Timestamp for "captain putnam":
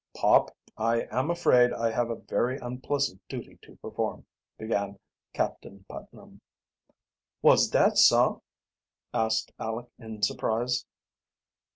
5.31-6.41